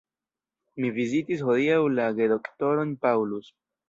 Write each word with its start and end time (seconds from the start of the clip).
Mi 0.85 0.89
vizitis 0.95 1.43
hodiaŭ 1.49 1.75
la 1.97 2.07
gedoktorojn 2.21 2.95
Paulus. 3.05 3.53